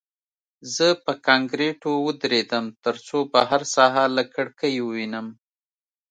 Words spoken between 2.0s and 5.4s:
ودرېدم ترڅو بهر ساحه له کړکۍ ووینم